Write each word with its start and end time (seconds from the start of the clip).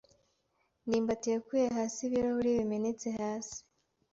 ndimbati 0.85 1.27
yakuye 1.33 1.65
hasi 1.75 1.99
ibirahure 2.07 2.51
bimenetse 2.59 3.07
hasi. 3.19 3.59